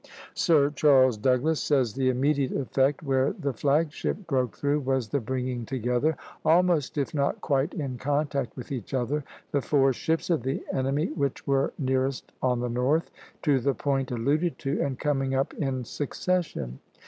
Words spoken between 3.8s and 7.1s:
ship broke through, was "the bringing together, almost